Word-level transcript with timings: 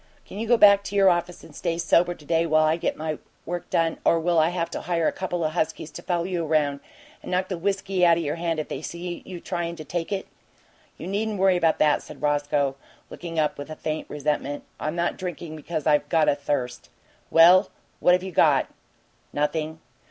"Can 0.25 0.39
you 0.39 0.47
go 0.47 0.57
back 0.57 0.83
to 0.85 0.95
your 0.95 1.11
office 1.11 1.43
and 1.43 1.55
stay 1.55 1.77
sober 1.77 2.15
to 2.15 2.25
day, 2.25 2.47
while 2.47 2.63
I 2.65 2.75
get 2.75 2.97
my 2.97 3.19
work 3.45 3.69
done, 3.69 3.99
or 4.03 4.19
will 4.19 4.39
I 4.39 4.49
have 4.49 4.71
to 4.71 4.81
hire 4.81 5.07
a 5.07 5.11
couple 5.11 5.43
o' 5.43 5.47
huskies 5.49 5.91
to 5.91 6.01
follow 6.01 6.23
you 6.23 6.43
around 6.43 6.79
and 7.21 7.29
knock 7.29 7.49
the 7.49 7.57
whiskey 7.59 8.03
out 8.03 8.17
o' 8.17 8.19
your 8.19 8.37
hand 8.37 8.57
if 8.59 8.67
they 8.67 8.81
see 8.81 9.21
you 9.27 9.39
tryin' 9.39 9.75
to 9.75 9.85
take 9.85 10.11
it?" 10.11 10.25
"You 10.97 11.05
needn't 11.05 11.37
worry 11.37 11.55
about 11.55 11.77
that," 11.77 12.01
said 12.01 12.19
Roscoe, 12.19 12.77
looking 13.11 13.37
up 13.37 13.59
with 13.59 13.69
a 13.69 13.75
faint 13.75 14.09
resentment. 14.09 14.63
"I'm 14.79 14.95
not 14.95 15.17
drinking 15.17 15.55
because 15.55 15.85
I've 15.85 16.09
got 16.09 16.27
a 16.27 16.33
thirst." 16.33 16.89
"Well, 17.29 17.69
what 17.99 18.13
have 18.13 18.23
you 18.23 18.31
got?" 18.31 18.69
"Nothing. 19.31 19.81